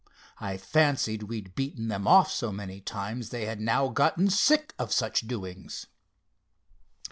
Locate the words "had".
3.45-3.61